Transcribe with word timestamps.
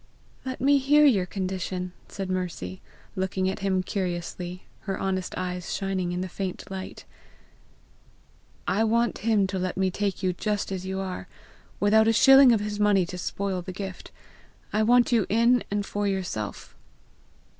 "Let 0.43 0.59
me 0.59 0.79
hear 0.79 1.05
your 1.05 1.27
condition," 1.27 1.93
said 2.07 2.27
Mercy, 2.27 2.81
looking 3.15 3.47
at 3.47 3.59
him 3.59 3.83
curiously, 3.83 4.63
her 4.89 4.99
honest 4.99 5.37
eyes 5.37 5.71
shining 5.75 6.11
in 6.11 6.21
the 6.21 6.27
faint 6.27 6.71
light. 6.71 7.05
"I 8.67 8.83
want 8.83 9.19
him 9.19 9.45
to 9.45 9.59
let 9.59 9.77
me 9.77 9.91
take 9.91 10.23
you 10.23 10.33
just 10.33 10.71
as 10.71 10.87
you 10.87 10.99
are, 10.99 11.27
without 11.79 12.07
a 12.07 12.13
shilling 12.13 12.51
of 12.51 12.61
his 12.61 12.79
money 12.79 13.05
to 13.05 13.17
spoil 13.19 13.61
the 13.61 13.71
gift. 13.73 14.09
I 14.73 14.81
want 14.81 15.11
you 15.11 15.27
in 15.29 15.63
and 15.69 15.85
for 15.85 16.07
yourself." 16.07 16.75